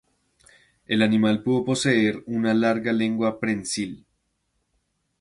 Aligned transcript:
El 0.87 1.03
animal 1.03 1.43
pudo 1.43 1.63
poseer 1.63 2.23
una 2.25 2.55
larga 2.55 2.91
lengua 2.91 3.39
prensil. 3.39 4.03